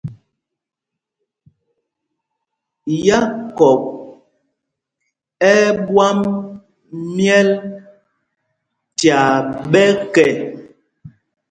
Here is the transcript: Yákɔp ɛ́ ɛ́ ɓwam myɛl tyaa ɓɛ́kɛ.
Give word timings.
Yákɔp 3.07 3.81
ɛ́ 5.49 5.55
ɛ́ 5.65 5.75
ɓwam 5.87 6.19
myɛl 7.15 7.49
tyaa 8.97 9.33
ɓɛ́kɛ. 9.71 10.25